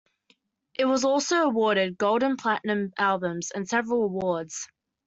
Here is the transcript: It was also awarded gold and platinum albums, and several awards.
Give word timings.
It 0.73 0.85
was 0.85 1.05
also 1.05 1.43
awarded 1.43 1.95
gold 1.95 2.23
and 2.23 2.35
platinum 2.35 2.91
albums, 2.97 3.51
and 3.51 3.69
several 3.69 4.01
awards. 4.05 4.67